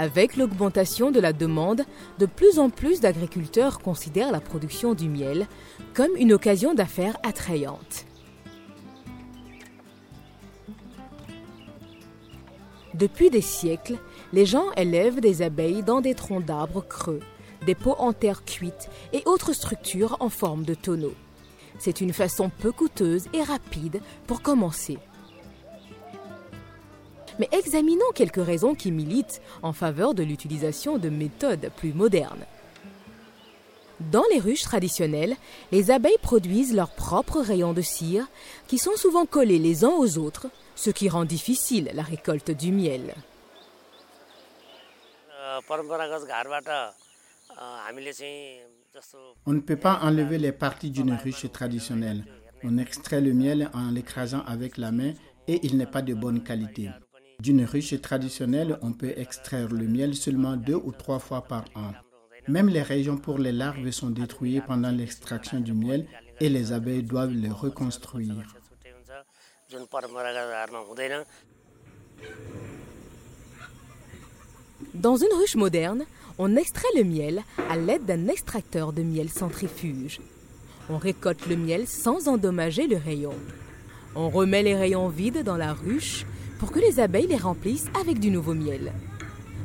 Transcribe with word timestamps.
Avec 0.00 0.36
l'augmentation 0.36 1.10
de 1.10 1.18
la 1.18 1.32
demande, 1.32 1.82
de 2.20 2.26
plus 2.26 2.60
en 2.60 2.70
plus 2.70 3.00
d'agriculteurs 3.00 3.80
considèrent 3.80 4.30
la 4.30 4.38
production 4.38 4.94
du 4.94 5.08
miel 5.08 5.48
comme 5.92 6.12
une 6.16 6.32
occasion 6.32 6.72
d'affaires 6.72 7.18
attrayante. 7.24 8.06
Depuis 12.94 13.28
des 13.28 13.40
siècles, 13.40 13.98
les 14.32 14.46
gens 14.46 14.70
élèvent 14.76 15.18
des 15.18 15.42
abeilles 15.42 15.82
dans 15.82 16.00
des 16.00 16.14
troncs 16.14 16.44
d'arbres 16.44 16.86
creux, 16.88 17.20
des 17.66 17.74
pots 17.74 17.96
en 17.98 18.12
terre 18.12 18.44
cuite 18.44 18.88
et 19.12 19.24
autres 19.26 19.52
structures 19.52 20.16
en 20.20 20.28
forme 20.28 20.62
de 20.62 20.74
tonneaux. 20.74 21.16
C'est 21.80 22.00
une 22.00 22.12
façon 22.12 22.52
peu 22.56 22.70
coûteuse 22.70 23.26
et 23.32 23.42
rapide 23.42 24.00
pour 24.28 24.42
commencer. 24.42 24.98
Mais 27.38 27.48
examinons 27.52 28.10
quelques 28.14 28.44
raisons 28.44 28.74
qui 28.74 28.90
militent 28.90 29.40
en 29.62 29.72
faveur 29.72 30.14
de 30.14 30.22
l'utilisation 30.22 30.98
de 30.98 31.08
méthodes 31.08 31.70
plus 31.76 31.92
modernes. 31.92 32.44
Dans 34.00 34.24
les 34.30 34.38
ruches 34.38 34.62
traditionnelles, 34.62 35.36
les 35.72 35.90
abeilles 35.90 36.18
produisent 36.22 36.74
leurs 36.74 36.90
propres 36.90 37.40
rayons 37.40 37.72
de 37.72 37.82
cire 37.82 38.28
qui 38.68 38.78
sont 38.78 38.96
souvent 38.96 39.26
collés 39.26 39.58
les 39.58 39.84
uns 39.84 39.90
aux 39.90 40.18
autres, 40.18 40.46
ce 40.76 40.90
qui 40.90 41.08
rend 41.08 41.24
difficile 41.24 41.90
la 41.94 42.02
récolte 42.02 42.52
du 42.52 42.70
miel. 42.70 43.14
On 49.46 49.52
ne 49.52 49.60
peut 49.60 49.76
pas 49.76 49.98
enlever 50.02 50.38
les 50.38 50.52
parties 50.52 50.90
d'une 50.90 51.14
ruche 51.14 51.50
traditionnelle. 51.50 52.24
On 52.62 52.78
extrait 52.78 53.20
le 53.20 53.32
miel 53.34 53.70
en 53.74 53.90
l'écrasant 53.90 54.42
avec 54.46 54.76
la 54.76 54.92
main 54.92 55.12
et 55.48 55.60
il 55.64 55.76
n'est 55.76 55.86
pas 55.86 56.02
de 56.02 56.14
bonne 56.14 56.42
qualité. 56.44 56.90
D'une 57.40 57.64
ruche 57.64 58.00
traditionnelle, 58.00 58.80
on 58.82 58.92
peut 58.92 59.12
extraire 59.16 59.68
le 59.68 59.86
miel 59.86 60.16
seulement 60.16 60.56
deux 60.56 60.74
ou 60.74 60.90
trois 60.90 61.20
fois 61.20 61.42
par 61.42 61.66
an. 61.76 61.92
Même 62.48 62.68
les 62.68 62.82
régions 62.82 63.16
pour 63.16 63.38
les 63.38 63.52
larves 63.52 63.88
sont 63.92 64.10
détruites 64.10 64.64
pendant 64.66 64.90
l'extraction 64.90 65.60
du 65.60 65.72
miel 65.72 66.08
et 66.40 66.48
les 66.48 66.72
abeilles 66.72 67.04
doivent 67.04 67.30
les 67.30 67.48
reconstruire. 67.48 68.42
Dans 74.94 75.16
une 75.16 75.32
ruche 75.38 75.54
moderne, 75.54 76.06
on 76.38 76.56
extrait 76.56 76.88
le 76.96 77.04
miel 77.04 77.44
à 77.70 77.76
l'aide 77.76 78.04
d'un 78.04 78.26
extracteur 78.26 78.92
de 78.92 79.02
miel 79.02 79.28
centrifuge. 79.28 80.20
On 80.90 80.98
récolte 80.98 81.46
le 81.46 81.56
miel 81.56 81.86
sans 81.86 82.26
endommager 82.26 82.88
le 82.88 82.96
rayon. 82.96 83.34
On 84.16 84.28
remet 84.28 84.64
les 84.64 84.74
rayons 84.74 85.08
vides 85.08 85.44
dans 85.44 85.56
la 85.56 85.72
ruche 85.72 86.26
pour 86.58 86.72
que 86.72 86.80
les 86.80 87.00
abeilles 87.00 87.26
les 87.26 87.36
remplissent 87.36 87.88
avec 88.00 88.18
du 88.18 88.30
nouveau 88.30 88.54
miel, 88.54 88.92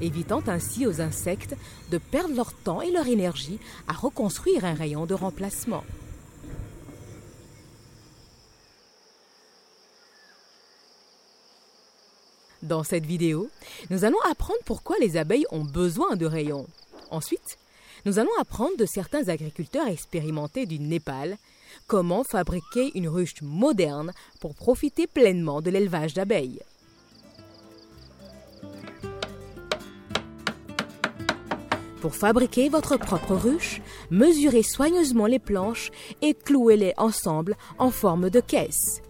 évitant 0.00 0.42
ainsi 0.46 0.86
aux 0.86 1.00
insectes 1.00 1.56
de 1.90 1.98
perdre 1.98 2.34
leur 2.34 2.52
temps 2.52 2.80
et 2.80 2.90
leur 2.90 3.06
énergie 3.06 3.58
à 3.86 3.92
reconstruire 3.92 4.64
un 4.64 4.74
rayon 4.74 5.06
de 5.06 5.14
remplacement. 5.14 5.84
Dans 12.62 12.82
cette 12.82 13.06
vidéo, 13.06 13.48
nous 13.88 14.04
allons 14.04 14.20
apprendre 14.30 14.58
pourquoi 14.64 14.96
les 15.00 15.16
abeilles 15.16 15.46
ont 15.52 15.64
besoin 15.64 16.16
de 16.16 16.26
rayons. 16.26 16.66
Ensuite, 17.10 17.56
nous 18.04 18.18
allons 18.18 18.36
apprendre 18.40 18.76
de 18.76 18.84
certains 18.84 19.28
agriculteurs 19.28 19.86
expérimentés 19.86 20.66
du 20.66 20.78
Népal 20.78 21.38
comment 21.86 22.24
fabriquer 22.24 22.90
une 22.94 23.08
ruche 23.08 23.40
moderne 23.42 24.12
pour 24.40 24.54
profiter 24.54 25.06
pleinement 25.06 25.62
de 25.62 25.70
l'élevage 25.70 26.14
d'abeilles. 26.14 26.60
Pour 32.00 32.14
fabriquer 32.14 32.68
votre 32.68 32.96
propre 32.96 33.34
ruche, 33.34 33.80
mesurez 34.10 34.62
soigneusement 34.62 35.26
les 35.26 35.40
planches 35.40 35.90
et 36.22 36.34
clouez-les 36.34 36.94
ensemble 36.96 37.56
en 37.78 37.90
forme 37.90 38.30
de 38.30 38.40
caisse. 38.40 39.02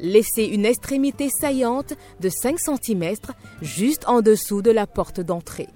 Laissez 0.00 0.44
une 0.44 0.66
extrémité 0.66 1.30
saillante 1.30 1.94
de 2.20 2.28
5 2.28 2.58
cm 2.58 3.14
juste 3.62 4.06
en 4.06 4.20
dessous 4.20 4.60
de 4.60 4.70
la 4.70 4.86
porte 4.86 5.20
d'entrée. 5.20 5.68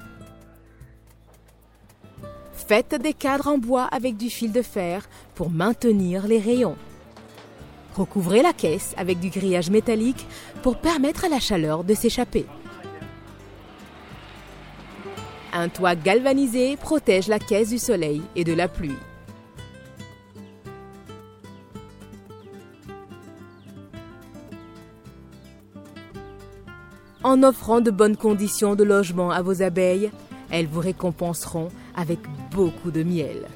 Faites 2.53 2.97
des 3.01 3.15
cadres 3.15 3.47
en 3.47 3.57
bois 3.57 3.85
avec 3.85 4.19
du 4.19 4.29
fil 4.29 4.53
de 4.53 4.61
fer 4.61 5.09
pour 5.35 5.49
maintenir 5.49 6.27
les 6.27 6.41
rayons. 6.41 6.77
Recouvrez 7.97 8.43
la 8.43 8.53
caisse 8.53 8.93
avec 8.99 9.19
du 9.19 9.31
grillage 9.31 9.71
métallique 9.71 10.27
pour 10.63 10.77
permettre 10.77 11.25
à 11.25 11.29
la 11.31 11.41
chaleur 11.41 11.85
de 11.85 11.95
s'échapper. 11.95 12.45
Un 15.61 15.69
toit 15.69 15.97
galvanisé 15.97 16.77
protège 16.77 17.27
la 17.27 17.41
caisse 17.41 17.71
du 17.71 17.79
soleil 17.79 18.23
et 18.37 18.45
de 18.45 18.53
la 18.53 18.69
pluie. 18.69 18.95
En 27.25 27.43
offrant 27.43 27.81
de 27.81 27.91
bonnes 27.91 28.17
conditions 28.17 28.77
de 28.77 28.85
logement 28.85 29.33
à 29.33 29.43
vos 29.43 29.61
abeilles, 29.61 30.13
elles 30.53 30.69
vous 30.69 30.79
récompenseront 30.79 31.71
avec 31.97 32.21
beaucoup 32.53 32.93
de 32.93 33.03
miel. 33.03 33.49